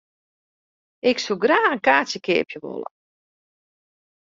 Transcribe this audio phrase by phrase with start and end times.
[1.09, 2.89] Ik soe graach in kaartsje keapje wolle.